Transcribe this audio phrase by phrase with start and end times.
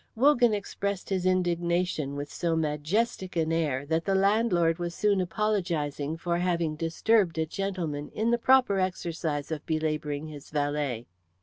[0.15, 6.17] Wogan expressed his indignation with so majestic an air that the landlord was soon apologising
[6.17, 11.05] for having disturbed a gentleman in the proper exercise of belabouring his valet.